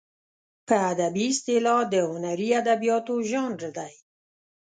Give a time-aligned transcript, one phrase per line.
[0.67, 3.93] په ادبي اصطلاح د هنري ادبیاتو ژانر دی.